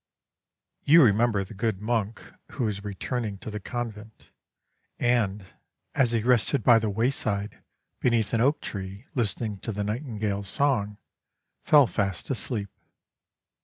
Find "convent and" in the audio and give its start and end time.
3.59-5.45